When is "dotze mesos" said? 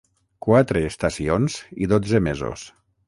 1.93-2.65